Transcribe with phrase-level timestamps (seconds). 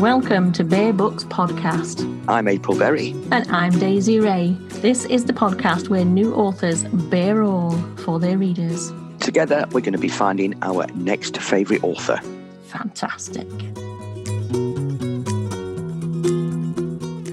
[0.00, 2.00] Welcome to Bear Books Podcast.
[2.26, 3.10] I'm April Berry.
[3.30, 4.56] And I'm Daisy Ray.
[4.80, 8.94] This is the podcast where new authors bear all for their readers.
[9.20, 12.18] Together, we're going to be finding our next favourite author.
[12.68, 13.46] Fantastic.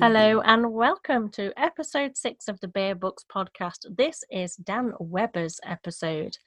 [0.02, 3.96] Hello and welcome to episode six of the Bear Books podcast.
[3.96, 6.38] This is Dan Webber's episode.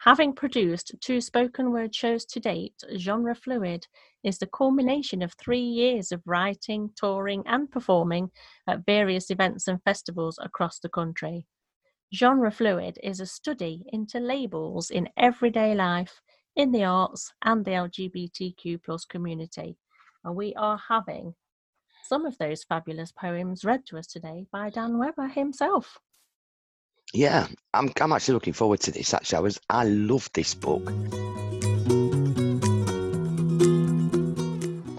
[0.00, 3.86] Having produced two spoken word shows to date, Genre Fluid
[4.26, 8.28] is the culmination of three years of writing, touring, and performing
[8.66, 11.46] at various events and festivals across the country.
[12.12, 16.20] Genre Fluid is a study into labels in everyday life,
[16.56, 19.76] in the arts, and the LGBTQ community.
[20.24, 21.34] And we are having
[22.02, 25.98] some of those fabulous poems read to us today by Dan Webber himself.
[27.14, 29.14] Yeah, I'm I'm actually looking forward to this.
[29.14, 30.92] Actually, I was I love this book.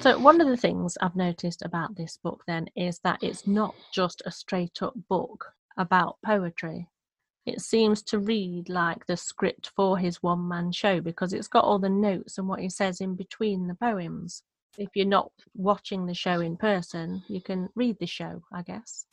[0.08, 3.76] So one of the things I've noticed about this book then is that it's not
[3.92, 6.88] just a straight up book about poetry.
[7.46, 11.66] It seems to read like the script for his one man show because it's got
[11.66, 14.44] all the notes and what he says in between the poems.
[14.78, 19.07] If you're not watching the show in person, you can read the show, I guess.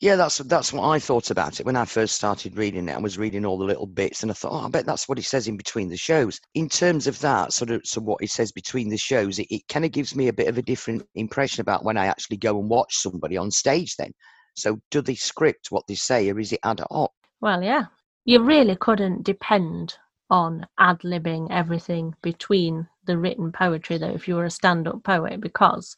[0.00, 2.94] Yeah, that's that's what I thought about it when I first started reading it.
[2.94, 5.18] I was reading all the little bits, and I thought, oh, I bet that's what
[5.18, 6.38] he says in between the shows.
[6.54, 9.62] In terms of that, sort of, so what he says between the shows, it, it
[9.68, 12.60] kind of gives me a bit of a different impression about when I actually go
[12.60, 13.96] and watch somebody on stage.
[13.96, 14.12] Then,
[14.54, 17.10] so do they script what they say, or is it ad hoc?
[17.40, 17.86] Well, yeah,
[18.24, 19.96] you really couldn't depend
[20.30, 25.40] on ad libbing everything between the written poetry, though, if you were a stand-up poet,
[25.40, 25.96] because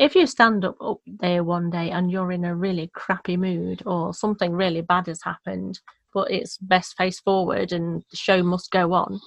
[0.00, 3.82] if you stand up, up there one day and you're in a really crappy mood
[3.84, 5.78] or something really bad has happened,
[6.14, 9.20] but it's best face forward and the show must go on,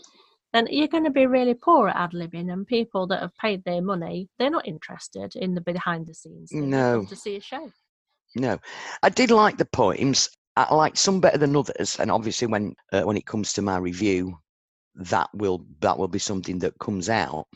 [0.51, 2.51] then you're going to be really poor at ad libbing.
[2.51, 6.49] And people that have paid their money, they're not interested in the behind the scenes.
[6.49, 7.05] They no.
[7.05, 7.71] To see a show.
[8.35, 8.57] No.
[9.03, 10.27] I did like the poems.
[10.55, 11.99] I like some better than others.
[11.99, 14.37] And obviously, when uh, when it comes to my review,
[14.95, 17.47] that will that will be something that comes out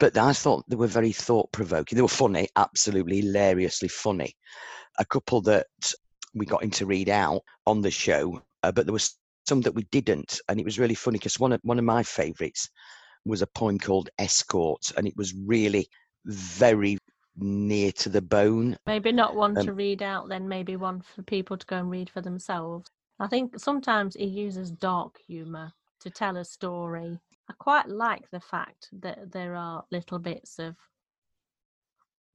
[0.00, 1.94] but I thought they were very thought provoking.
[1.94, 4.34] They were funny, absolutely hilariously funny.
[4.98, 5.66] A couple that
[6.34, 9.16] we got into read out on the show, uh, but there was
[9.46, 12.02] some that we didn't, and it was really funny because one of one of my
[12.02, 12.68] favourites
[13.26, 15.86] was a poem called Escort, and it was really
[16.24, 16.98] very
[17.36, 18.76] near to the bone.
[18.86, 21.90] Maybe not one um, to read out, then maybe one for people to go and
[21.90, 22.90] read for themselves.
[23.18, 27.18] I think sometimes he uses dark humour to tell a story
[27.50, 30.76] I quite like the fact that there are little bits of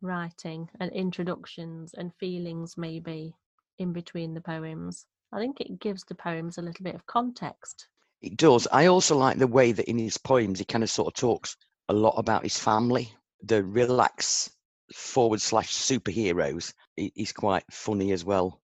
[0.01, 3.33] writing and introductions and feelings maybe
[3.79, 5.05] in between the poems.
[5.31, 7.87] I think it gives the poems a little bit of context.
[8.21, 8.67] It does.
[8.73, 11.55] I also like the way that in his poems he kind of sort of talks
[11.87, 13.13] a lot about his family.
[13.43, 14.51] The relax
[14.93, 18.59] forward slash superheroes is quite funny as well.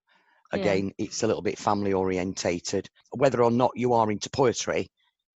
[0.51, 1.05] Again, yeah.
[1.05, 2.89] it's a little bit family orientated.
[3.11, 4.91] Whether or not you are into poetry,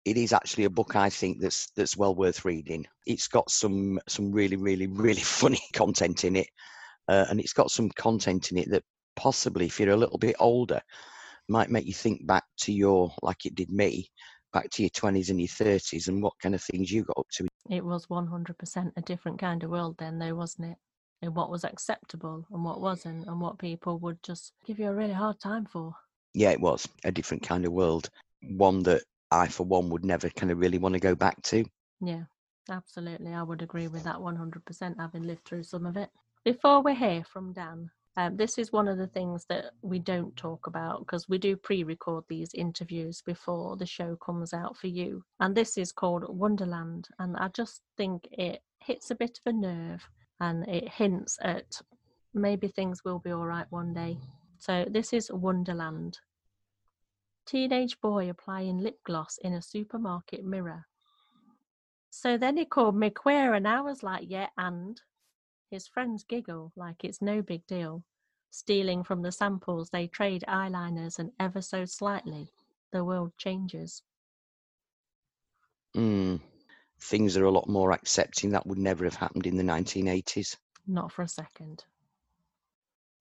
[0.06, 2.86] it is actually a book I think that's that's well worth reading.
[3.08, 6.48] It's got some some really really really funny content in it,
[7.08, 8.84] uh, and it's got some content in it that
[9.16, 10.82] possibly, if you're a little bit older,
[11.50, 14.10] might make you think back to your like it did me,
[14.54, 17.28] back to your twenties and your thirties, and what kind of things you got up
[17.34, 17.48] to.
[17.70, 20.78] It was 100% a different kind of world then, though, wasn't it?
[21.24, 24.94] And what was acceptable and what wasn't, and what people would just give you a
[24.94, 25.96] really hard time for.
[26.36, 28.12] Yeah, it was a different kind of world,
[28.44, 29.02] one that
[29.36, 31.66] I, for one, would never kind of really want to go back to.
[32.02, 32.24] Yeah,
[32.70, 33.34] absolutely.
[33.34, 36.10] I would agree with that 100%, having lived through some of it.
[36.44, 40.36] Before we hear from Dan, um, this is one of the things that we don't
[40.38, 44.88] talk about because we do pre record these interviews before the show comes out for
[44.88, 45.24] you.
[45.40, 47.10] And this is called Wonderland.
[47.20, 50.08] And I just think it hits a bit of a nerve
[50.40, 51.82] and it hints at
[52.34, 54.18] maybe things will be all right one day.
[54.60, 56.20] So this is Wonderland
[57.46, 60.88] Teenage boy applying lip gloss in a supermarket mirror.
[62.10, 65.00] So then he called me queer, and I was like, yeah, and
[65.70, 68.04] his friends giggle like it's no big deal.
[68.50, 72.48] Stealing from the samples, they trade eyeliners, and ever so slightly,
[72.92, 74.02] the world changes.
[75.96, 76.40] Mm.
[77.00, 78.50] Things are a lot more accepting.
[78.52, 80.56] That would never have happened in the 1980s.
[80.88, 81.84] Not for a second.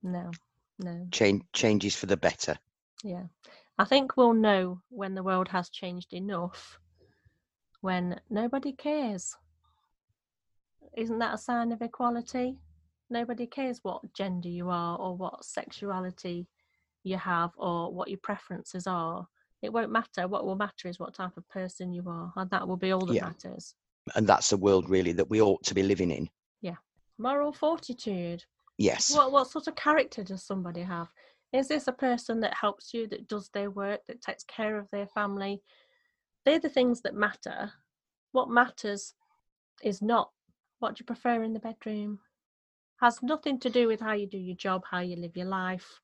[0.02, 0.31] No,
[0.78, 1.08] no.
[1.10, 2.56] Change changes for the better.
[3.02, 3.25] Yeah.
[3.78, 6.78] I think we'll know when the world has changed enough
[7.80, 9.36] when nobody cares.
[10.96, 12.56] Isn't that a sign of equality?
[13.10, 16.46] Nobody cares what gender you are or what sexuality
[17.02, 19.26] you have or what your preferences are.
[19.60, 20.28] It won't matter.
[20.28, 23.06] What will matter is what type of person you are, and that will be all
[23.06, 23.24] that yeah.
[23.24, 23.74] matters.
[24.14, 26.28] And that's the world really that we ought to be living in.
[26.60, 26.76] Yeah.
[27.18, 28.44] Moral fortitude.
[28.78, 29.14] Yes.
[29.14, 31.08] What what sort of character does somebody have?
[31.54, 34.90] Is this a person that helps you, that does their work, that takes care of
[34.90, 35.62] their family?
[36.44, 37.72] They're the things that matter.
[38.32, 39.14] What matters
[39.80, 40.30] is not
[40.80, 42.18] what you prefer in the bedroom.
[43.00, 46.00] Has nothing to do with how you do your job, how you live your life.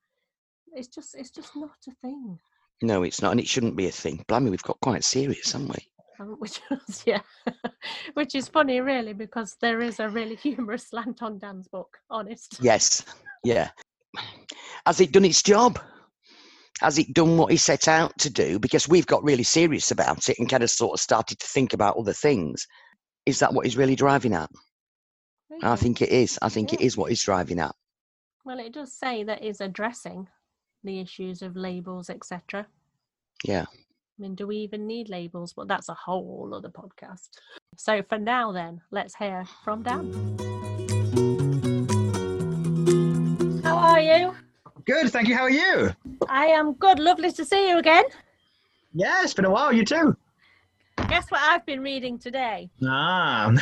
[0.72, 2.38] It's just it's just not a thing.
[2.80, 4.24] No, it's not, and it shouldn't be a thing.
[4.28, 6.26] Blimey, we've got quite serious, haven't we?
[6.38, 6.60] Which
[7.06, 7.22] yeah,
[8.14, 11.98] which is funny really because there is a really humorous slant on Dan's book.
[12.08, 12.58] Honest.
[12.60, 13.04] Yes.
[13.42, 13.70] Yeah.
[14.86, 15.78] Has it done its job?
[16.80, 18.58] Has it done what he set out to do?
[18.58, 21.74] Because we've got really serious about it and kind of sort of started to think
[21.74, 22.66] about other things.
[23.26, 24.50] Is that what he's really driving at?
[25.62, 26.38] I think it is.
[26.40, 26.86] I think it Yeah.
[26.86, 27.74] is what he's driving at.
[28.44, 30.28] Well, it does say that is addressing
[30.82, 32.66] the issues of labels, etc.
[33.44, 33.66] Yeah.
[33.70, 35.52] I mean, do we even need labels?
[35.52, 37.28] But that's a whole other podcast.
[37.76, 40.49] So for now, then, let's hear from Dan.
[44.90, 45.36] Good, thank you.
[45.36, 45.94] How are you?
[46.28, 46.98] I am good.
[46.98, 48.02] Lovely to see you again.
[48.92, 49.72] Yeah, it's been a while.
[49.72, 50.16] You too.
[51.08, 52.68] Guess what I've been reading today?
[52.84, 53.52] Ah,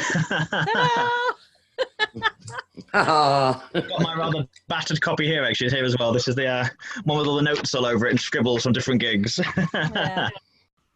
[2.94, 3.60] Ta-da!
[3.82, 5.44] got my rather battered copy here.
[5.44, 6.14] Actually, it's here as well.
[6.14, 6.66] This is the uh,
[7.04, 9.38] one with all the notes all over it and scribbles from different gigs.
[9.74, 10.30] Yeah.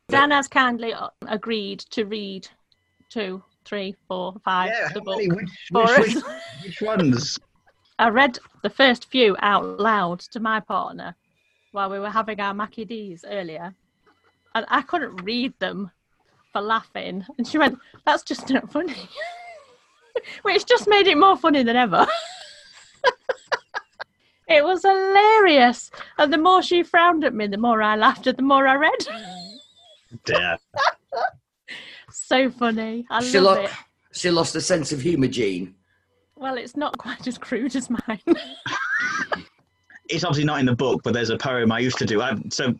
[0.08, 2.48] Dan has kindly uh, agreed to read
[3.10, 5.28] two, three, four, five, yeah, the book many?
[5.28, 6.14] Which, for which, us.
[6.14, 6.24] which,
[6.64, 7.38] which ones?
[8.02, 11.14] I read the first few out loud to my partner
[11.70, 13.76] while we were having our Maccy D's earlier,
[14.56, 15.88] and I couldn't read them
[16.52, 17.24] for laughing.
[17.38, 18.96] And she went, "That's just not funny,"
[20.42, 22.04] which just made it more funny than ever.
[24.48, 28.36] it was hilarious, and the more she frowned at me, the more I laughed, and
[28.36, 29.06] the more I read.
[30.24, 30.58] Dear.
[32.10, 33.06] so funny.
[33.10, 33.70] I She love lo- it.
[34.12, 35.76] She lost a sense of humour, Jean.
[36.36, 38.20] Well, it's not quite as crude as mine.
[40.08, 42.20] It's obviously not in the book, but there's a poem I used to do.
[42.20, 42.74] I, so,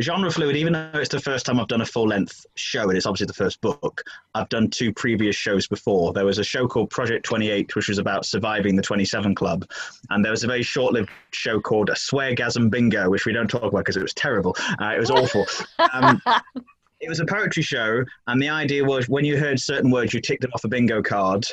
[0.00, 0.56] genre fluid.
[0.56, 3.26] Even though it's the first time I've done a full length show, and it's obviously
[3.26, 4.04] the first book,
[4.34, 6.12] I've done two previous shows before.
[6.12, 9.68] There was a show called Project 28, which was about surviving the 27 Club,
[10.10, 13.64] and there was a very short-lived show called A Sweargasm Bingo, which we don't talk
[13.64, 14.54] about because it was terrible.
[14.80, 15.44] Uh, it was awful.
[15.92, 16.22] Um,
[17.00, 20.20] it was a poetry show, and the idea was when you heard certain words, you
[20.20, 21.46] ticked them off a bingo card.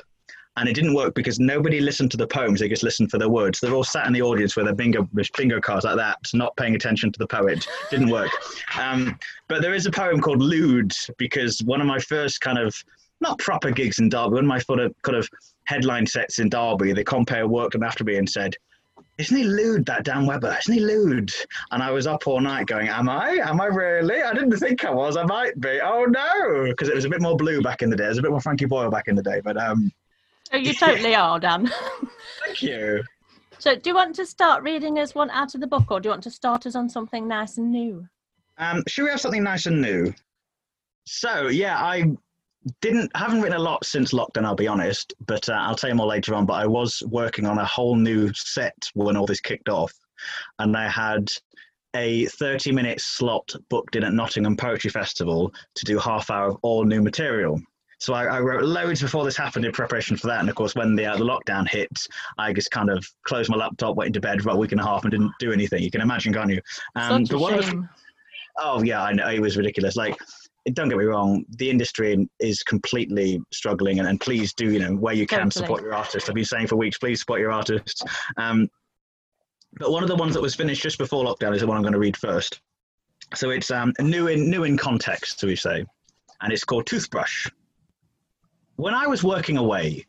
[0.56, 3.28] And it didn't work because nobody listened to the poems; they just listened for the
[3.28, 3.60] words.
[3.60, 6.76] They're all sat in the audience with their bingo bingo cards like that, not paying
[6.76, 7.68] attention to the poet.
[7.90, 8.30] Didn't work.
[8.80, 9.18] Um,
[9.48, 12.76] but there is a poem called "Lewd" because one of my first kind of
[13.20, 15.28] not proper gigs in Derby, one of my sort of kind of
[15.66, 18.56] headline sets in Derby, the compère worked on after me and said,
[19.18, 20.56] isn't he lewd, that Dan Webber?
[20.60, 21.32] Isn't he lewd?
[21.72, 23.40] And I was up all night going, Am I?
[23.44, 24.24] Am I really?
[24.24, 25.18] I didn't think I was.
[25.18, 25.80] I might be.
[25.84, 26.66] Oh no.
[26.66, 28.06] Because it was a bit more blue back in the day.
[28.06, 29.40] It was a bit more Frankie Boyle back in the day.
[29.44, 29.92] But um,
[30.54, 31.72] oh, you totally are, Dan.
[32.46, 33.04] thank you.
[33.60, 36.08] So, do you want to start reading us one out of the book, or do
[36.08, 38.08] you want to start us on something nice and new?
[38.58, 40.14] Um, should we have something nice and new?
[41.06, 42.16] So yeah, I
[42.82, 44.46] didn't haven't written a lot since lockdown.
[44.46, 46.46] I'll be honest, but uh, I'll tell you more later on.
[46.46, 49.94] But I was working on a whole new set when all this kicked off,
[50.60, 51.30] and I had
[51.96, 56.58] a 30 minute slot booked in at Nottingham Poetry Festival to do half hour of
[56.64, 57.62] all new material.
[58.04, 60.42] So I, I wrote loads before this happened in preparation for that.
[60.42, 61.90] And of course, when the, uh, the lockdown hit,
[62.38, 64.82] I just kind of closed my laptop, went into bed for about a week and
[64.82, 65.82] a half, and didn't do anything.
[65.82, 66.60] You can imagine, can't you?
[66.98, 67.90] Um, Such a one of the- shame.
[68.58, 69.96] Oh yeah, I know it was ridiculous.
[69.96, 70.18] Like,
[70.74, 74.96] don't get me wrong, the industry is completely struggling, and, and please do you know
[74.96, 75.66] where you can Totally.
[75.66, 76.28] support your artists.
[76.28, 78.04] I've been saying for weeks, please support your artists.
[78.36, 78.68] Um,
[79.80, 81.84] but one of the ones that was finished just before lockdown is the one I'm
[81.84, 82.60] going to read first.
[83.34, 85.86] So it's um, new in new in context, so we say,
[86.42, 87.48] and it's called Toothbrush.
[88.76, 90.08] When I was working away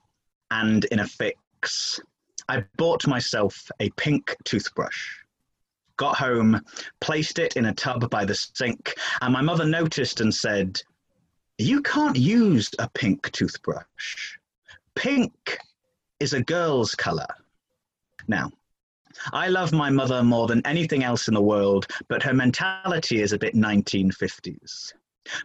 [0.50, 2.00] and in a fix,
[2.48, 5.16] I bought myself a pink toothbrush.
[5.96, 6.64] Got home,
[7.00, 10.80] placed it in a tub by the sink, and my mother noticed and said,
[11.58, 14.38] You can't use a pink toothbrush.
[14.94, 15.58] Pink
[16.18, 17.28] is a girl's colour.
[18.26, 18.50] Now,
[19.32, 23.34] I love my mother more than anything else in the world, but her mentality is
[23.34, 24.94] a bit 1950s.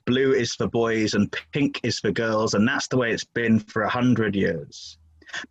[0.05, 3.59] Blue is for boys and pink is for girls, and that's the way it's been
[3.59, 4.97] for a hundred years.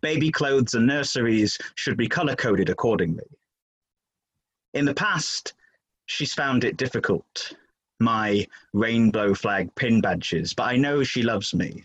[0.01, 3.27] Baby clothes and nurseries should be colour coded accordingly.
[4.73, 5.53] In the past,
[6.05, 7.53] she's found it difficult,
[7.99, 11.83] my rainbow flag pin badges, but I know she loves me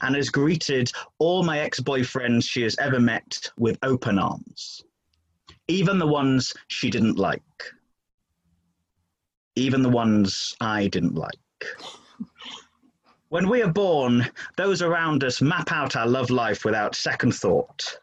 [0.00, 4.84] and has greeted all my ex boyfriends she has ever met with open arms,
[5.68, 7.42] even the ones she didn't like,
[9.56, 11.38] even the ones I didn't like.
[13.28, 17.98] When we are born, those around us map out our love life without second thought.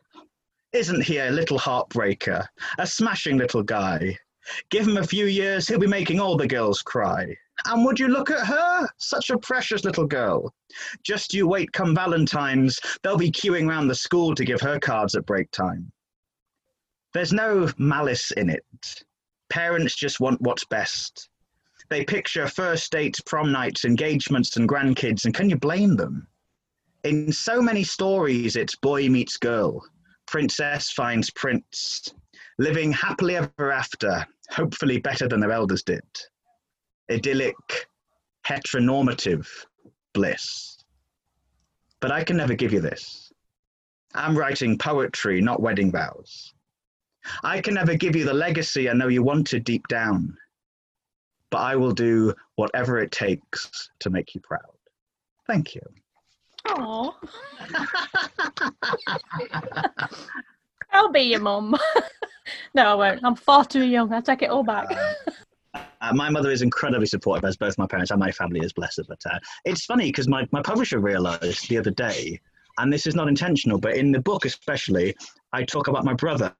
[0.74, 2.48] Isn't he a little heartbreaker?
[2.78, 4.18] A smashing little guy?
[4.72, 7.36] Give him a few years, he'll be making all the girls cry.
[7.66, 8.88] And would you look at her?
[8.98, 10.54] Such a precious little girl.
[11.04, 15.16] Just you wait come Valentine's, they'll be queuing round the school to give her cards
[15.16, 15.92] at break time.
[17.14, 19.04] There's no malice in it.
[19.50, 21.30] Parents just want what's best.
[21.90, 26.28] They picture first dates, prom nights, engagements, and grandkids, and can you blame them?
[27.04, 29.82] In so many stories, it's boy meets girl,
[30.28, 32.14] princess finds prince,
[32.60, 36.04] living happily ever after, hopefully better than their elders did.
[37.10, 37.88] Idyllic,
[38.46, 39.48] heteronormative
[40.14, 40.78] bliss.
[42.02, 43.32] But I can never give you this.
[44.14, 46.54] I'm writing poetry, not wedding vows.
[47.44, 50.36] I can never give you the legacy I know you wanted deep down,
[51.52, 54.62] but I will do whatever it takes to make you proud.
[55.48, 55.82] Thank you.
[56.68, 57.16] Oh.
[60.92, 61.76] I'll be your mum.
[62.74, 63.24] no, I won't.
[63.24, 64.12] I'm far too young.
[64.14, 64.88] I'll take it all back.
[66.02, 69.02] Uh, my mother is incredibly supportive, as both my parents and my family is, blessed.
[69.08, 72.40] But uh, it's funny because my, my publisher realized the other day,
[72.78, 75.16] and this is not intentional, but in the book especially,
[75.54, 76.54] I talk about my brother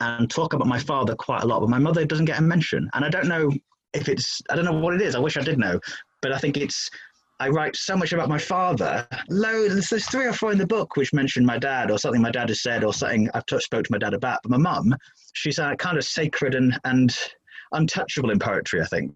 [0.00, 2.88] and talk about my father quite a lot, but my mother doesn't get a mention.
[2.94, 3.50] And I don't know
[3.94, 5.14] if it's, I don't know what it is.
[5.14, 5.80] I wish I did know,
[6.22, 6.90] but I think it's,
[7.40, 9.06] I write so much about my father.
[9.28, 12.32] Loads, there's three or four in the book which mention my dad or something my
[12.32, 14.40] dad has said or something I've touched, spoke to my dad about.
[14.42, 14.94] But my mum,
[15.34, 17.16] she's uh, kind of sacred and, and
[17.72, 19.14] untouchable in poetry, I think.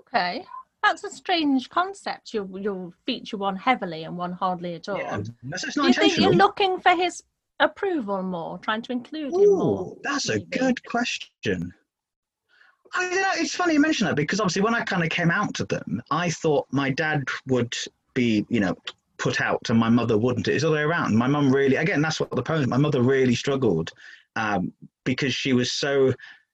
[0.00, 0.44] Okay.
[0.82, 2.34] That's a strange concept.
[2.34, 4.98] You'll, you'll feature one heavily and one hardly at all.
[4.98, 7.22] Yeah, that's it's Do you think you're looking for his
[7.58, 9.82] approval more, trying to include him more?
[9.82, 11.72] Ooh, that's a good question.
[12.94, 15.64] I it's funny you mention that because obviously when I kind of came out to
[15.64, 17.74] them, I thought my dad would
[18.14, 18.76] be, you know,
[19.18, 20.48] put out and my mother wouldn't.
[20.48, 21.16] It's the other way around.
[21.16, 23.92] My mum really, again, that's what the poem, my mother really struggled
[24.36, 24.72] um,
[25.04, 26.12] because she was so,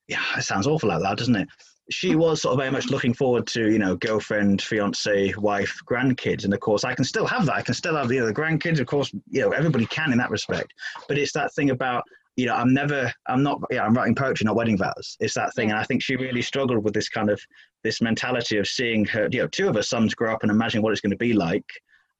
[0.09, 1.49] yeah, it sounds awful like that, doesn't it?
[1.89, 6.45] She was sort of very much looking forward to, you know, girlfriend, fiance, wife, grandkids.
[6.45, 7.55] And of course, I can still have that.
[7.55, 8.81] I can still have, the grandkids.
[8.81, 10.75] Of course, you know, everybody can in that respect.
[11.07, 12.03] But it's that thing about,
[12.37, 15.17] you know, I'm never, I'm not, yeah, I'm writing poetry, not wedding vows.
[15.21, 15.71] It's that thing.
[15.71, 17.41] And I think she really struggled with this kind of,
[17.83, 20.83] this mentality of seeing her, you know, two of her sons grow up and imagining
[20.83, 21.65] what it's going to be like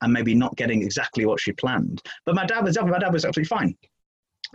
[0.01, 2.01] and maybe not getting exactly what she planned.
[2.25, 3.75] But my dad was, my dad was absolutely fine.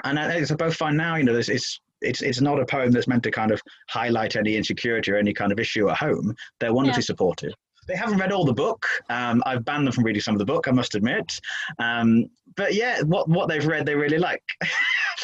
[0.05, 1.17] And I think they're both fine now.
[1.17, 4.35] You know, it's, it's, it's, it's not a poem that's meant to kind of highlight
[4.37, 6.35] any insecurity or any kind of issue at home.
[6.59, 7.07] They're wonderfully Yeah.
[7.07, 7.53] supportive.
[7.89, 8.87] They haven't read all the book.
[9.11, 11.39] Um, I've banned them from reading some of the book, I must admit.
[11.81, 12.27] Um,
[12.57, 14.43] but yeah, what, what they've read, they really like.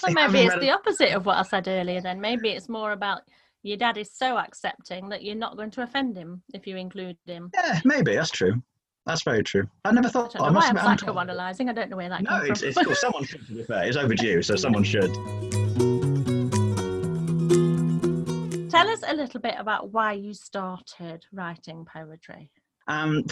[0.01, 2.01] Well, maybe it's read- the opposite of what I said earlier.
[2.01, 3.23] Then maybe it's more about
[3.65, 7.17] your dad is so accepting that you're not going to offend him if you include
[7.27, 7.51] him.
[7.53, 8.63] Yeah, maybe that's true.
[9.07, 9.67] That's very true.
[9.85, 10.33] I never I thought.
[10.35, 11.69] don't I know must why I'm psychoanalyzing.
[11.69, 12.69] I don't know where that No, came it's, from.
[12.69, 12.95] it's cool.
[12.95, 13.89] Someone should, to be fair.
[13.89, 15.13] It's overdue, so someone should.
[18.71, 22.51] Tell us a little bit about why you started writing poetry.
[22.87, 23.25] Um,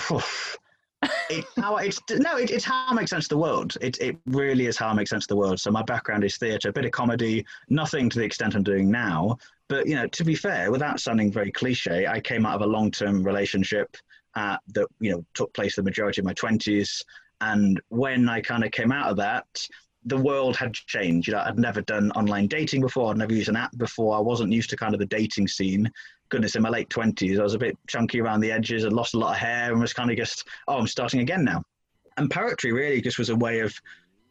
[1.30, 3.76] it, how it's no, it, it's how I make sense of the world.
[3.80, 5.61] It it really is how I make sense of the world.
[5.61, 8.90] So my background is theatre, a bit of comedy, nothing to the extent I'm doing
[8.90, 9.38] now.
[9.68, 12.66] But you know, to be fair, without sounding very cliche, I came out of a
[12.66, 13.97] long-term relationship
[14.35, 17.04] uh, that you know took place the majority of my twenties.
[17.40, 19.47] And when I kind of came out of that,
[20.06, 21.28] the world had changed.
[21.28, 23.10] You know, I'd never done online dating before.
[23.10, 24.16] I'd never used an app before.
[24.16, 25.90] I wasn't used to kind of the dating scene.
[26.28, 28.84] Goodness, in my late twenties, I was a bit chunky around the edges.
[28.84, 31.44] I'd lost a lot of hair and was kind of just, oh, I'm starting again
[31.44, 31.62] now.
[32.16, 33.75] And poetry really just was a way of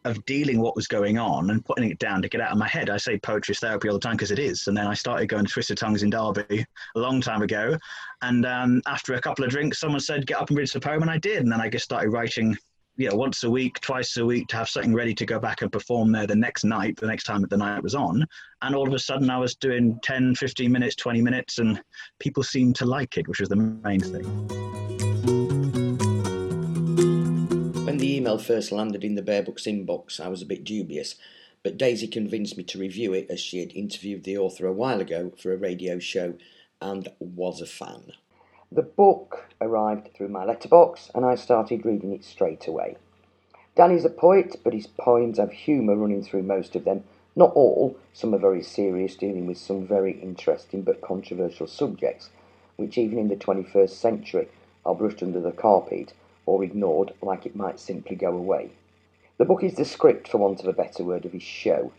[0.05, 2.67] of dealing what was going on and putting it down to get out of my
[2.67, 2.91] head.
[2.91, 4.67] I say poetry is therapy all the time because it is.
[4.67, 6.63] And then I started going to Twisted Tongues in Derby
[6.95, 7.75] a long time ago.
[8.21, 11.01] And um, after a couple of drinks, someone said, get up and read a poem.
[11.01, 11.39] And I did.
[11.39, 12.55] And then I just started writing,
[12.97, 15.61] you know, once a week, twice a week to have something ready to go back
[15.61, 18.25] and perform there the next night, the next time that the night was on.
[18.61, 21.81] And all of a sudden I was doing 10, 15 minutes, 20 minutes, and
[22.19, 24.23] people seemed to like it, which was the main thing.
[27.85, 31.15] When the email first landed in the Bear Books inbox, I was a bit dubious,
[31.63, 35.01] but Daisy convinced me to review it as she had interviewed the author a while
[35.01, 36.35] ago for a radio show
[36.81, 38.13] and was a fan.
[38.75, 42.97] The book arrived through my letterbox and I started reading it straight away.
[43.73, 47.05] Danny's a poet, but his poems have humour running through most of them.
[47.37, 52.31] Not all, some are very serious, dealing with some very interesting but controversial subjects,
[52.75, 54.49] which even in the 21st century
[54.85, 56.11] are brushed under the carpet
[56.45, 58.71] or ignored like it might simply go away.
[59.37, 61.93] The book is the script, for want of a better word, of his show.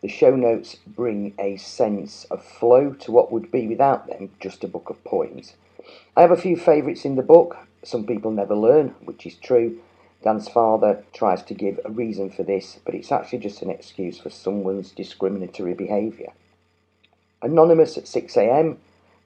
[0.00, 4.64] The show notes bring a sense of flow to what would be without them just
[4.64, 5.52] a book of poems.
[6.16, 7.56] I have a few favourites in the book.
[7.82, 9.80] Some people never learn, which is true.
[10.22, 14.18] Dan's father tries to give a reason for this, but it's actually just an excuse
[14.18, 16.32] for someone's discriminatory behaviour.
[17.42, 18.78] Anonymous at 6am,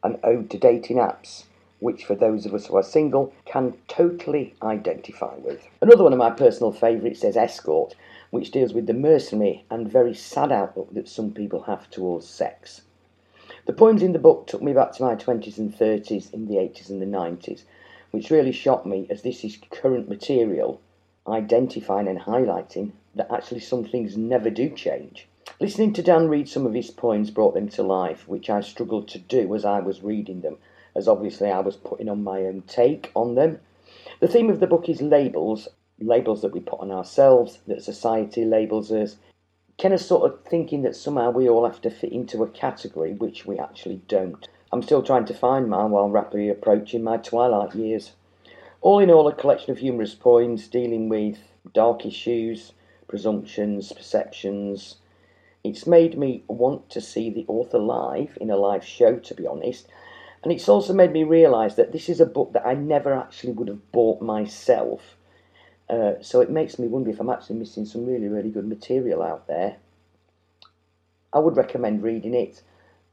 [0.03, 1.45] an ode to dating apps,
[1.79, 5.69] which for those of us who are single can totally identify with.
[5.81, 7.95] Another one of my personal favourites says Escort,
[8.31, 12.83] which deals with the mercenary and very sad outlook that some people have towards sex.
[13.69, 16.55] The poems in the book took me back to my 20s and 30s in the
[16.55, 17.65] 80s and the 90s,
[18.13, 20.81] which really shocked me as this is current material,
[21.29, 25.29] identifying and highlighting that actually some things never do change.
[25.61, 29.07] Listening to Dan read some of his poems brought them to life, which I struggled
[29.09, 30.57] to do as I was reading them,
[30.97, 33.61] as obviously I was putting on my own take on them.
[34.21, 35.69] The theme of the book is labels,
[36.01, 39.17] labels that we put on ourselves, that society labels us,
[39.81, 43.13] kind of sort of thinking that somehow we all have to fit into a category
[43.13, 44.49] which we actually don't.
[44.73, 48.13] I'm still trying to find mine while rapidly approaching my twilight years.
[48.81, 51.39] All in all, a collection of humorous poems dealing with
[51.73, 52.73] dark issues,
[53.07, 54.97] presumptions, perceptions.
[55.63, 59.47] It's made me want to see the author live in a live show, to be
[59.47, 59.87] honest,
[60.43, 63.53] and it's also made me realise that this is a book that I never actually
[63.53, 65.18] would have bought myself
[65.91, 69.23] uh, so it makes me wonder if I'm actually missing some really, really good material
[69.23, 69.77] out there.
[71.33, 72.63] I would recommend reading it.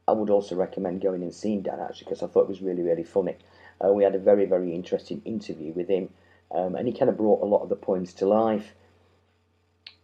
[0.08, 2.84] I would also recommend going and seeing Dan actually because I thought it was really,
[2.84, 3.36] really funny.
[3.84, 6.10] Uh, we had a very, very interesting interview with him,
[6.52, 8.74] um, and he kind of brought a lot of the points to life.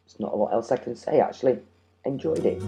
[0.05, 1.59] There's not a lot else I can say actually.
[2.03, 2.59] Enjoyed it.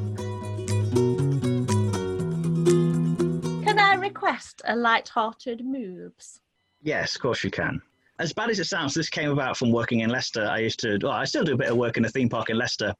[3.65, 6.39] Can I request a light-hearted moobs?
[6.83, 7.81] Yes, of course you can
[8.23, 10.47] as bad as it sounds, this came about from working in Leicester.
[10.47, 12.49] I used to, well, I still do a bit of work in a theme park
[12.49, 12.95] in Leicester,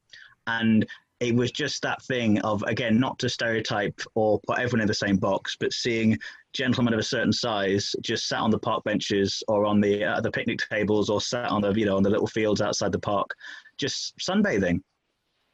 [0.47, 0.85] and
[1.21, 4.93] it was just that thing of again not to stereotype or put everyone in the
[4.93, 6.19] same box, but seeing
[6.51, 10.19] gentlemen of a certain size just sat on the park benches or on the uh,
[10.19, 12.99] the picnic tables or sat on the you know on the little fields outside the
[12.99, 13.33] park,
[13.77, 14.81] just sunbathing,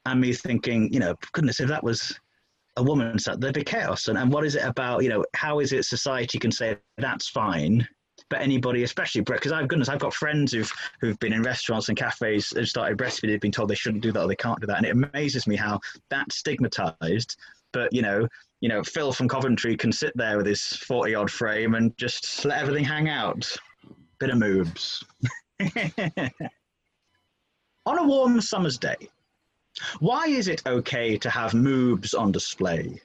[0.08, 2.20] and me thinking, you know, goodness, if that was
[2.78, 4.08] a woman sat, there'd be chaos.
[4.08, 7.28] And, and what is it about, you know, how is it society can say that's
[7.28, 7.88] fine
[8.30, 11.98] but anybody, especially because I've goodness, I've got friends who've who've been in restaurants and
[11.98, 14.68] cafes and started breastfeeding, have been told they shouldn't do that or they can't do
[14.68, 17.38] that, and it amazes me how that's stigmatized.
[17.74, 18.28] But you know,
[18.62, 22.46] you know, Phil from Coventry can sit there with his forty odd frame and just
[22.46, 23.52] let everything hang out.
[24.20, 25.04] Bit of moobs.
[27.86, 28.96] on a warm summer's day,
[30.00, 33.02] why is it okay to have moobs on display,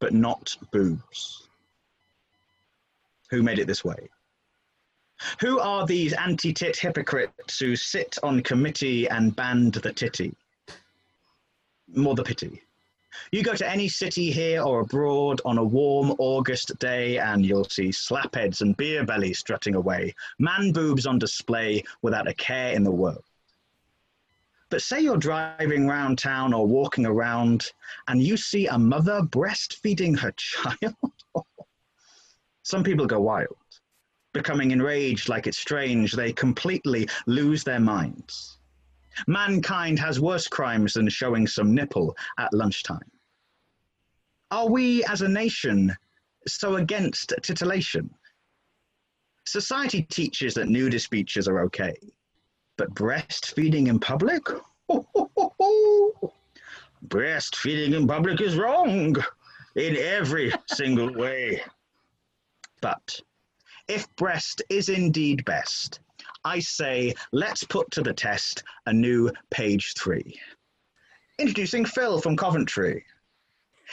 [0.00, 1.48] but not boobs?
[3.30, 4.10] Who made it this way?
[5.40, 10.34] Who are these anti-tit hypocrites who sit on committee and band the titty?
[11.88, 12.62] More the pity.
[13.30, 17.64] You go to any city here or abroad on a warm August day and you'll
[17.64, 22.82] see slapheads and beer bellies strutting away, man boobs on display without a care in
[22.82, 23.24] the world.
[24.68, 27.70] But say you're driving round town or walking around
[28.08, 30.96] and you see a mother breastfeeding her child.
[32.64, 33.56] Some people go wild
[34.34, 38.58] becoming enraged like it's strange, they completely lose their minds.
[39.26, 43.10] Mankind has worse crimes than showing some nipple at lunchtime.
[44.50, 45.96] Are we as a nation
[46.46, 48.10] so against titillation?
[49.46, 51.94] Society teaches that nudist beaches are okay,
[52.76, 54.42] but breastfeeding in public?
[57.08, 59.16] breastfeeding in public is wrong
[59.76, 61.62] in every single way.
[62.80, 63.20] But
[63.88, 66.00] if breast is indeed best,
[66.44, 70.38] I say let's put to the test a new page three.
[71.38, 73.04] Introducing Phil from Coventry.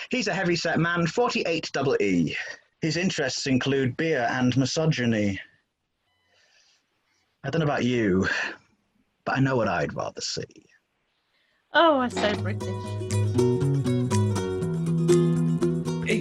[0.09, 2.35] He's a heavy-set man, 48 double E.
[2.81, 5.39] His interests include beer and misogyny.
[7.43, 8.27] I don't know about you,
[9.25, 10.65] but I know what I'd rather see.
[11.73, 13.20] Oh, I so British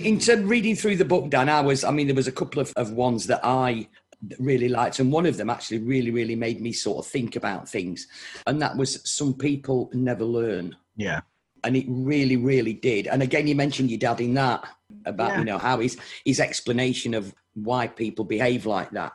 [0.05, 2.61] in terms reading through the book, Dan, I was, I mean, there was a couple
[2.61, 3.89] of, of ones that I
[4.39, 7.69] really liked, and one of them actually really, really made me sort of think about
[7.69, 8.07] things,
[8.47, 10.77] and that was some people never learn.
[10.97, 11.21] Yeah.
[11.63, 13.07] And it really, really did.
[13.07, 14.65] And again, you mentioned your dad in that
[15.05, 15.39] about yeah.
[15.39, 19.13] you know how his his explanation of why people behave like that.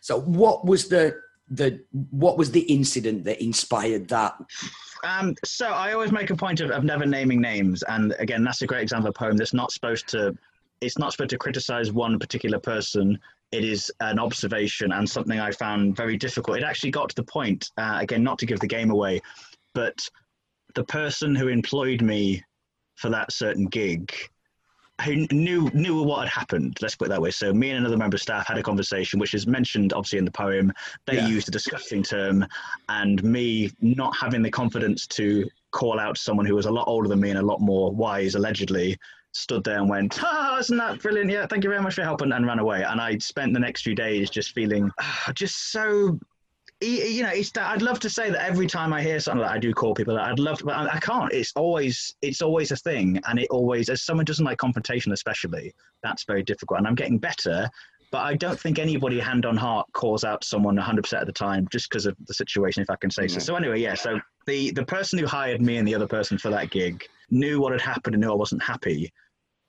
[0.00, 1.16] So, what was the
[1.50, 4.34] the what was the incident that inspired that?
[5.04, 8.62] Um, so I always make a point of, of never naming names, and again, that's
[8.62, 10.36] a great example of a poem that's not supposed to.
[10.80, 13.18] It's not supposed to criticize one particular person.
[13.50, 16.58] It is an observation and something I found very difficult.
[16.58, 19.20] It actually got to the point, uh, again, not to give the game away,
[19.74, 20.08] but
[20.74, 22.44] the person who employed me
[22.94, 24.12] for that certain gig
[25.04, 26.76] who knew knew what had happened.
[26.82, 27.30] Let's put it that way.
[27.30, 30.24] So me and another member of staff had a conversation, which is mentioned obviously in
[30.24, 30.72] the poem.
[31.06, 31.26] They Yeah.
[31.28, 32.46] used a disgusting term,
[32.88, 37.08] and me not having the confidence to call out someone who was a lot older
[37.08, 38.96] than me and a lot more wise, allegedly,
[39.32, 41.30] stood there and went, "Ah, isn't that brilliant?
[41.30, 42.82] Yeah, thank you very much for helping," and, ran away.
[42.82, 46.18] And I spent the next few days just feeling ah, just so
[46.80, 49.50] you know, it's that I'd love to say that every time I hear something like
[49.50, 50.14] that, I do call people.
[50.14, 51.32] that I'd love to, but I, I can't.
[51.32, 55.72] It's always, it's always a thing, and it always, as someone doesn't like confrontation, especially,
[56.02, 56.78] that's very difficult.
[56.78, 57.68] And I'm getting better,
[58.12, 61.66] but I don't think anybody, hand on heart, calls out someone 100% of the time
[61.70, 63.40] just because of the situation, if I can say so.
[63.40, 63.94] So anyway, yeah.
[63.94, 67.60] So the the person who hired me and the other person for that gig knew
[67.60, 69.12] what had happened and knew I wasn't happy,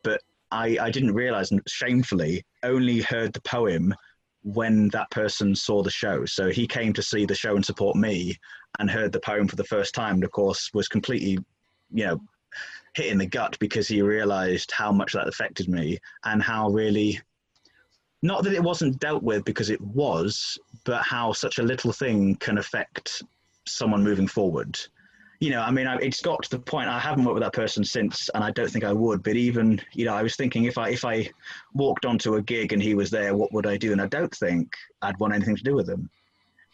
[0.04, 3.94] but I I didn't realize, and shamefully, only heard the poem
[4.44, 6.26] when that person saw the show.
[6.26, 8.38] So he came to see the show and support me
[8.80, 11.38] and heard the poem for the first time and of course was completely,
[11.92, 12.22] you know,
[12.96, 17.20] hit in the gut because he realized how much that affected me and how really
[18.22, 22.36] not that it wasn't dealt with because it was, but how such a little thing
[22.36, 23.24] can affect
[23.66, 24.78] someone moving forward.
[25.40, 26.90] You know, I mean, I, it's got to the point.
[26.90, 29.24] I haven't worked with that person since, and I don't think I would.
[29.24, 31.30] But even, you know, I was thinking if I if I
[31.74, 33.94] walked onto a gig and he was there, what would I do?
[33.94, 36.10] And I don't think I'd want anything to do with him,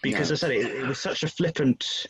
[0.02, 0.34] because No.
[0.34, 2.08] I said it, it was such a flippant.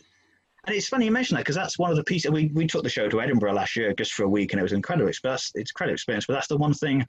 [0.66, 2.82] And it's funny you mention that because that's one of the pieces we, we took
[2.82, 5.08] the show to Edinburgh last year just for a week, and it was an incredible
[5.08, 5.52] experience.
[5.54, 7.06] It's a incredible experience, but that's the one thing.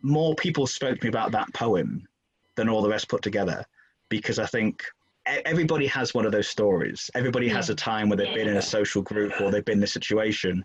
[0.00, 2.06] More people spoke to me about that poem
[2.54, 3.64] than all the rest put together,
[4.08, 4.84] because I think
[5.26, 7.10] everybody has one of those stories.
[7.14, 9.84] Everybody has a time where they've been in a social group or they've been in
[9.84, 10.64] a situation,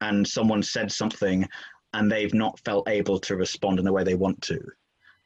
[0.00, 1.48] and someone said something,
[1.94, 4.60] and they've not felt able to respond in the way they want to.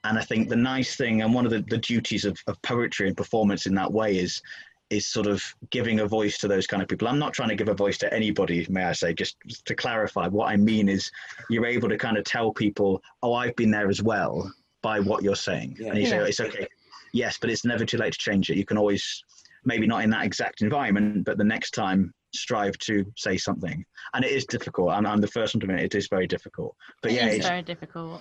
[0.04, 3.08] And I think the nice thing, and one of the, the duties of, of poetry
[3.08, 4.42] and performance in that way is
[4.90, 7.08] is sort of giving a voice to those kind of people.
[7.08, 10.28] I'm not trying to give a voice to anybody, may I say, just to clarify.
[10.28, 11.10] What I mean is
[11.48, 15.22] you're able to kind of tell people, oh, I've been there as well by what
[15.22, 15.76] you're saying.
[15.80, 15.88] Yeah.
[15.88, 16.22] And you say, Yeah.
[16.22, 16.68] oh, it's okay.
[17.14, 18.56] Yes, but it's never too late to change it.
[18.56, 19.22] You can always,
[19.64, 23.84] maybe not in that exact environment, but the next time strive to say something.
[24.14, 24.90] And it is difficult.
[24.90, 26.74] I'm, I'm the first one to admit it is very difficult.
[27.02, 28.20] But yeah, it's it's, very difficult.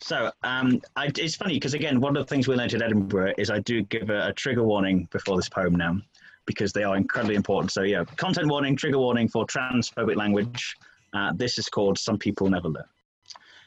[0.00, 3.34] so um, I, it's funny because again, one of the things we learned at Edinburgh
[3.36, 5.98] is I do give a, a trigger warning before this poem now,
[6.46, 7.70] because they are incredibly important.
[7.70, 10.74] So yeah, content warning, trigger warning for transphobic language.
[11.12, 12.84] Uh, this is called "Some People Never Learn."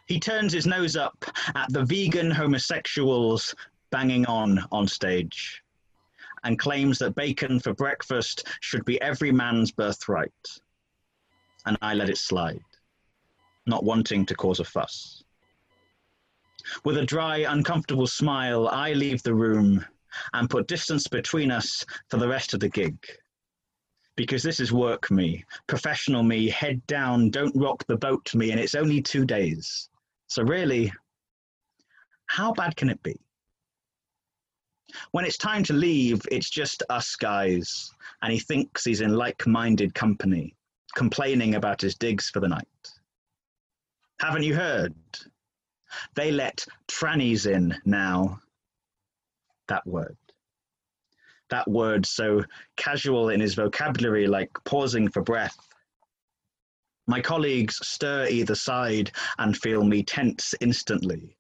[0.08, 1.24] He turns his nose up
[1.56, 3.54] at the vegan homosexuals
[3.92, 5.62] banging on on stage,
[6.44, 10.32] and claims that bacon for breakfast should be every man's birthright.
[11.66, 12.62] And I let it slide,
[13.66, 15.24] not wanting to cause a fuss.
[16.84, 19.86] With a dry, uncomfortable smile, I leave the room
[20.34, 22.98] and put distance between us for the rest of the gig.
[24.16, 28.60] Because this is work me, professional me, head down, don't rock the boat me, and
[28.60, 29.90] it's only two days.
[30.28, 30.92] So, really,
[32.28, 33.20] how bad can it be?
[35.12, 39.46] When it's time to leave, it's just us guys, and he thinks he's in like
[39.48, 40.56] minded company,
[40.96, 42.68] complaining about his digs for the night.
[44.20, 44.96] Haven't you heard?
[46.16, 48.40] They let trannies in now.
[49.68, 50.18] That word.
[51.50, 52.44] That word so
[52.76, 55.58] casual in his vocabulary, like pausing for breath.
[57.08, 61.38] My colleagues stir either side and feel me tense instantly,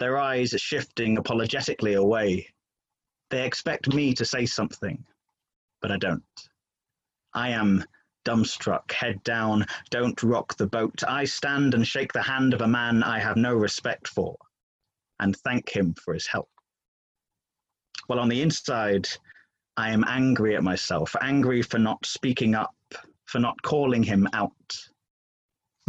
[0.00, 2.48] their eyes shifting apologetically away.
[3.34, 5.04] They expect me to say something,
[5.82, 6.22] but I don't.
[7.34, 7.84] I am
[8.24, 11.02] dumbstruck, head down, don't rock the boat.
[11.02, 14.36] I stand and shake the hand of a man I have no respect for
[15.18, 16.48] and thank him for his help.
[18.06, 19.08] While on the inside,
[19.76, 22.76] I am angry at myself, angry for not speaking up,
[23.26, 24.78] for not calling him out.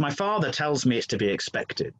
[0.00, 1.94] My father tells me it's to be expected,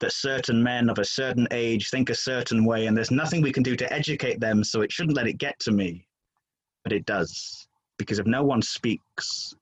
[0.00, 3.52] that certain men of a certain age think a certain way, and there's nothing we
[3.52, 6.06] can do to educate them, so it shouldn't let it get to me.
[6.82, 7.66] But it does,
[7.98, 9.54] because if no one speaks,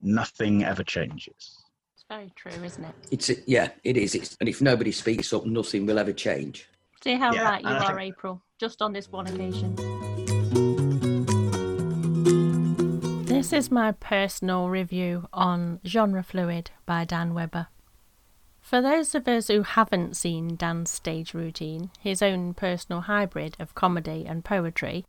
[0.00, 1.64] nothing ever changes.
[1.94, 2.94] It's very true, isn't it?
[3.10, 4.14] It's a, yeah, it is.
[4.14, 6.68] It's, and if nobody speaks up, nothing will ever change.
[7.02, 9.74] See how Yeah, right you and I are, April, just on this one occasion.
[13.26, 17.66] This is my personal review on Genre Fluid by Dan Webber.
[18.72, 23.74] For those of us who haven't seen Dan's stage routine, his own personal hybrid of
[23.74, 25.04] comedy and poetry,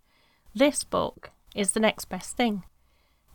[0.54, 2.64] this book is the next best thing.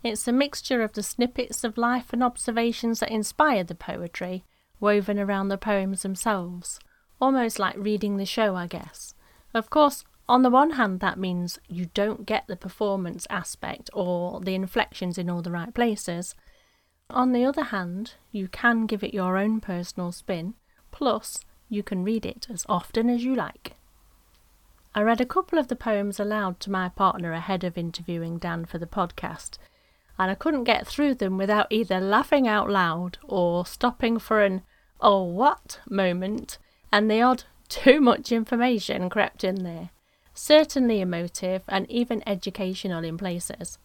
[0.03, 4.43] It's a mixture of the snippets of life and observations that inspire the poetry,
[4.79, 6.79] woven around the poems themselves,
[7.19, 9.15] almost like reading the show, I guess.
[9.55, 14.41] Of course, on the one hand, that means you don't get the performance aspect or
[14.41, 16.35] the inflections in all the right places.
[17.11, 20.53] On the other hand, you can give it your own personal spin,
[20.91, 23.75] plus, you can read it as often as you like.
[24.93, 28.65] I read a couple of the poems aloud to my partner ahead of interviewing Dan
[28.65, 29.57] for the podcast,
[30.19, 34.61] and I couldn't get through them without either laughing out loud or stopping for an
[35.01, 36.59] oh what moment,
[36.91, 39.89] and the odd too much information crept in there.
[40.35, 43.79] Certainly emotive and even educational in places.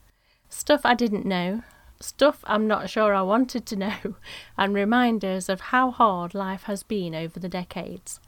[0.51, 1.63] Stuff I didn't know,
[2.01, 4.17] stuff I'm not sure I wanted to know,
[4.59, 8.21] and reminders of how hard life has been over the decades.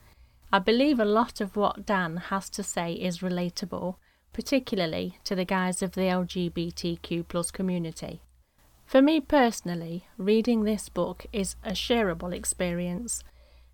[0.53, 3.97] I believe a lot of what Dan has to say is relatable,
[4.33, 8.23] particularly to the guys of the LGBTQ plus community.
[8.87, 13.25] For me personally, reading this book is a shareable experience.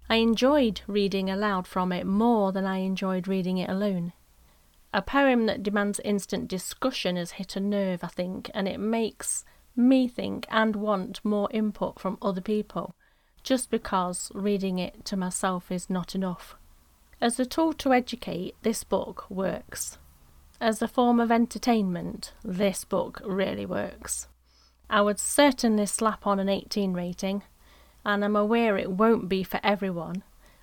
[0.08, 4.14] I enjoyed reading aloud from it more than I enjoyed reading it alone.
[4.94, 9.44] A poem that demands instant discussion has hit a nerve, I think, and it makes
[9.76, 12.94] me think and want more input from other people,
[13.42, 16.56] just because reading it to myself is not enough.
[17.20, 19.98] As a tool to educate, this book works.
[20.60, 24.28] As a form of entertainment, this book really works.
[24.90, 27.42] I would certainly slap on an 18 rating,
[28.04, 30.22] and I'm aware it won't be for everyone,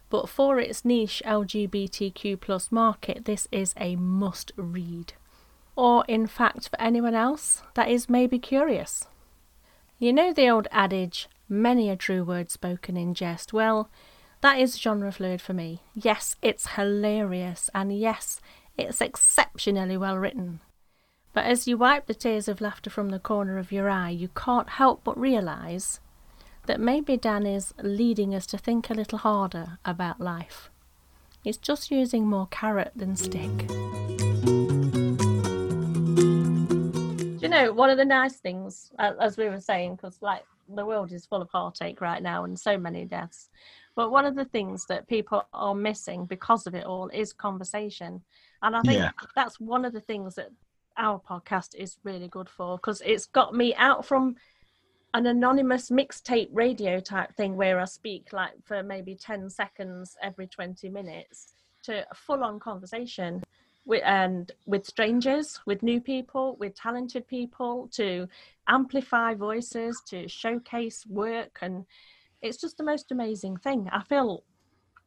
[0.10, 5.14] but for its niche LGBTQ market, this is a must read.
[5.80, 9.06] Or, in fact, for anyone else that is maybe curious.
[9.98, 13.54] You know the old adage, many a true word spoken in jest?
[13.54, 13.90] Well,
[14.42, 15.82] that is genre fluid for me.
[15.94, 18.42] Yes, it's hilarious, and yes,
[18.78, 20.60] it's exceptionally well written.
[21.34, 24.28] But as you wipe the tears of laughter from the corner of your eye, you
[24.36, 26.02] can't help but realise
[26.66, 30.70] that maybe Dan is leading us to think a little harder about life.
[31.42, 33.70] He's just using more carrot than stick.
[37.66, 41.26] Know, one of the nice things, as we were saying, because like the world is
[41.26, 43.50] full of heartache right now and so many deaths,
[43.96, 48.22] but one of the things that people are missing because of it all is conversation.
[48.62, 49.12] And I think yeah.
[49.36, 50.50] that's one of the things that
[50.98, 54.36] our podcast is really good for because it's got me out from
[55.14, 60.46] an anonymous mixtape radio type thing where I speak like for maybe 10 seconds every
[60.48, 61.48] 20 minutes
[61.84, 63.42] to a full on conversation
[63.86, 68.28] with and with strangers, with new people, with talented people to
[68.68, 71.86] amplify voices, to showcase work and
[72.42, 73.90] it's just the most amazing thing.
[73.92, 74.44] I feel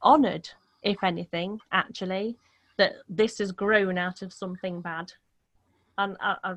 [0.03, 0.51] honored
[0.83, 2.37] if anything actually
[2.77, 5.13] that this has grown out of something bad
[5.99, 6.55] and I, I,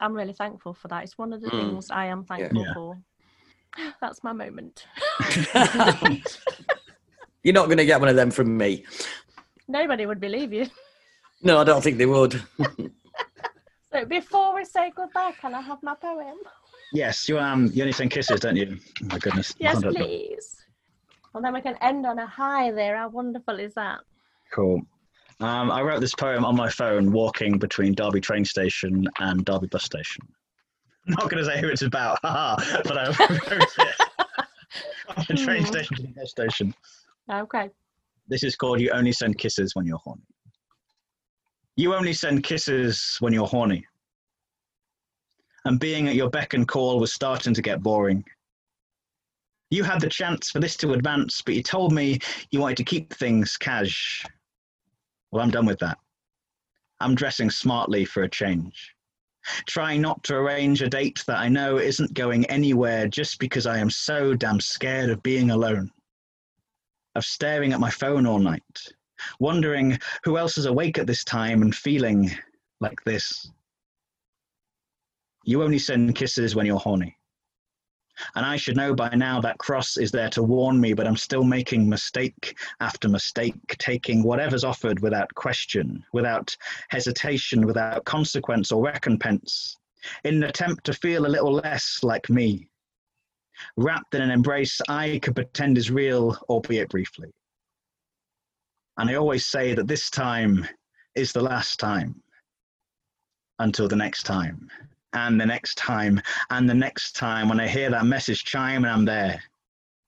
[0.00, 1.04] am really thankful for that.
[1.04, 1.60] It's one of the mm.
[1.60, 2.74] things I am thankful yeah.
[2.74, 2.98] for.
[4.00, 4.86] That's my moment.
[7.42, 8.84] You're not going to get one of them from me.
[9.68, 10.66] Nobody would believe you.
[11.42, 12.42] No, I don't think they would.
[13.92, 16.38] so before we say goodbye, can I have my poem?
[16.92, 18.78] Yes, you um, you only send kisses, don't you?
[19.02, 19.54] Oh my goodness.
[19.58, 20.56] Yes, please.
[21.32, 22.96] Well, then we can end on a high there.
[22.96, 24.00] How wonderful is that?
[24.52, 24.80] Cool.
[25.40, 29.66] Um, I wrote this poem on my phone walking between Derby train station and Derby
[29.66, 30.22] bus station.
[31.06, 33.94] I'm not going to say who it's about, haha, but I wrote it
[35.14, 35.66] on the train hmm.
[35.66, 36.74] station to the bus station.
[37.30, 37.68] Okay.
[38.28, 40.22] This is called You Only Send Kisses When You're Horny.
[41.76, 43.86] You only send kisses when you're horny.
[45.64, 48.24] And being at your beck and call was starting to get boring.
[49.70, 52.18] You had the chance for this to advance, but you told me
[52.50, 54.24] you wanted to keep things cash
[55.30, 55.98] well, I'm done with that.
[57.00, 58.94] I'm dressing smartly for a change.
[59.66, 63.78] Trying not to arrange a date that I know isn't going anywhere just because I
[63.78, 65.90] am so damn scared of being alone.
[67.14, 68.62] Of staring at my phone all night,
[69.40, 72.30] wondering who else is awake at this time and feeling
[72.80, 73.50] like this.
[75.44, 77.16] You only send kisses when you're horny.
[78.34, 81.16] And I should know by now that cross is there to warn me, but I'm
[81.16, 86.56] still making mistake after mistake, taking whatever's offered without question, without
[86.88, 89.76] hesitation, without consequence or recompense,
[90.24, 92.68] in an attempt to feel a little less like me.
[93.76, 97.32] Wrapped in an embrace I could pretend is real, albeit briefly.
[98.98, 100.66] And I always say that this time
[101.14, 102.22] is the last time
[103.58, 104.70] until the next time
[105.12, 108.92] and the next time and the next time when I hear that message chime and
[108.92, 109.42] I'm there,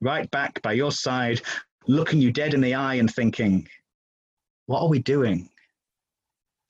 [0.01, 1.41] right back by your side,
[1.87, 3.67] looking you dead in the eye and thinking,
[4.67, 5.49] what are we doing?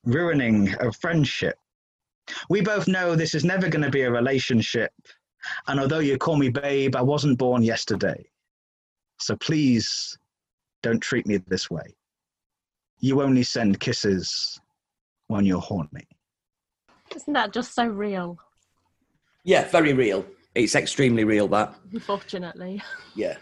[0.04, 1.58] Ruining a friendship.
[2.48, 4.92] We both know this is never going to be a relationship.
[5.66, 8.30] And although you call me babe, I wasn't born yesterday.
[9.18, 10.18] So please
[10.82, 11.94] don't treat me this way.
[13.00, 14.60] You only send kisses
[15.28, 16.06] when you're horny.
[17.14, 18.38] Isn't that just so real?
[19.44, 20.24] Yeah, very real.
[20.54, 21.48] It's extremely real.
[21.48, 21.74] That.
[21.92, 22.82] Unfortunately.
[23.14, 23.36] Yeah.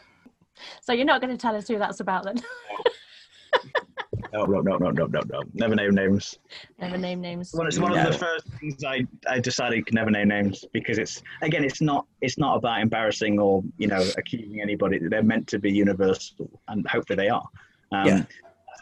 [0.81, 2.41] So you're not going to tell us who that's about then?
[4.33, 5.41] No, no, no, no, no, no, no.
[5.55, 6.39] Never name names.
[6.79, 7.53] Never name names.
[7.57, 8.07] Well, it's one No.
[8.07, 11.81] of the first things I, I decided to never name names because it's again it's
[11.81, 14.99] not it's not about embarrassing or you know accusing anybody.
[15.01, 17.49] They're meant to be universal, and hopefully they are.
[17.93, 18.23] Um, Yeah.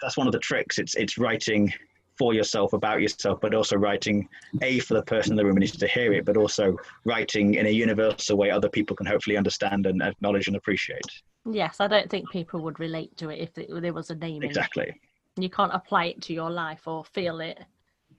[0.02, 0.78] That's one of the tricks.
[0.78, 1.72] It's it's writing
[2.18, 4.28] for yourself about yourself, but also writing
[4.62, 7.54] a for the person in the room who needs to hear it, but also writing
[7.54, 11.00] in a universal way other people can hopefully understand and acknowledge and appreciate.
[11.50, 14.42] Yes, I don't think people would relate to it if it, there was a name
[14.42, 14.46] in it.
[14.46, 15.00] Exactly.
[15.36, 17.58] You can't apply it to your life or feel it.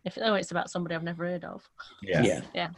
[0.06, 1.68] If oh, it's about somebody I've never heard of.
[2.02, 2.22] Yeah.
[2.22, 2.42] Yeah.
[2.54, 2.70] yeah.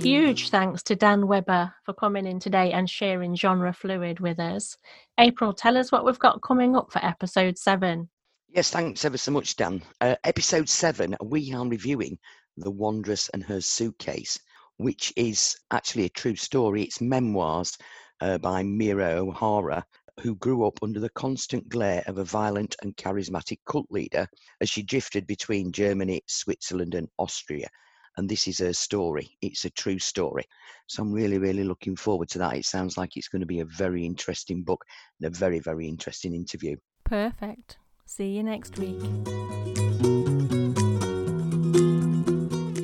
[0.02, 4.76] Huge thanks to Dan Weber for coming in today and sharing genre fluid with us.
[5.18, 8.08] April, tell us what we've got coming up for episode seven.
[8.48, 9.82] Yes, thanks ever so much, Dan.
[10.00, 12.18] Uh, episode seven, we are reviewing
[12.56, 14.38] The Wanderess and Her Suitcase,
[14.76, 16.82] which is actually a true story.
[16.82, 17.76] It's memoirs
[18.20, 19.84] uh, by Mira O'Hara,
[20.20, 24.26] who grew up under the constant glare of a violent and charismatic cult leader
[24.60, 27.68] as she drifted between Germany, Switzerland, and Austria.
[28.16, 29.36] And this is her story.
[29.40, 30.44] It's a true story.
[30.86, 32.56] So I'm really, really looking forward to that.
[32.56, 34.84] It sounds like it's going to be a very interesting book
[35.20, 36.76] and a very, very interesting interview.
[37.04, 37.78] Perfect.
[38.04, 39.00] See you next week.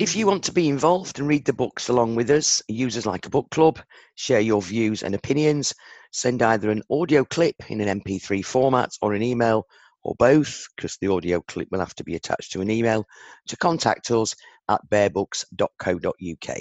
[0.01, 3.05] If you want to be involved and read the books along with us, use us
[3.05, 3.79] like a book club,
[4.15, 5.75] share your views and opinions,
[6.11, 9.67] send either an audio clip in an MP3 format or an email
[10.03, 13.05] or both, because the audio clip will have to be attached to an email,
[13.47, 14.33] to contact us
[14.69, 16.57] at bearbooks.co.uk.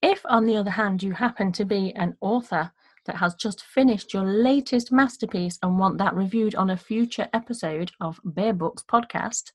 [0.00, 2.72] If, on the other hand, you happen to be an author
[3.06, 7.90] that has just finished your latest masterpiece and want that reviewed on a future episode
[8.00, 9.50] of Bear Books podcast,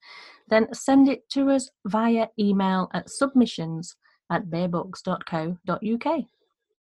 [0.50, 3.96] then send it to us via email at submissions
[4.30, 6.26] at bearbooks.co.uk.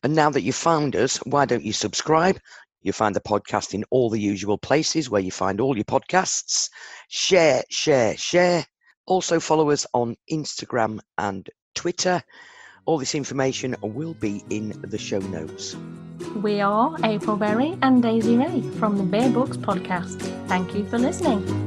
[0.04, 2.40] And now that you've found us, why don't you subscribe?
[2.82, 6.70] You'll find the podcast in all the usual places where you find all your podcasts.
[7.10, 8.66] Share, share, share.
[9.08, 12.24] Also follow us on Instagram and Twitter.
[12.86, 15.76] All this information will be in the show notes.
[16.36, 20.22] We are April Berry and Daisy Ray from the Bear Books podcast.
[20.48, 21.67] Thank you for listening.